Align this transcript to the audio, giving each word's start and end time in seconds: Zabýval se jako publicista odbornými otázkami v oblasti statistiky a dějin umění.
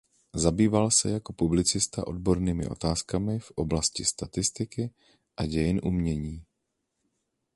Zabýval 0.33 0.91
se 0.91 1.09
jako 1.11 1.33
publicista 1.33 2.07
odbornými 2.07 2.67
otázkami 2.67 3.39
v 3.39 3.51
oblasti 3.51 4.05
statistiky 4.05 4.91
a 5.37 5.45
dějin 5.45 5.79
umění. 5.83 6.43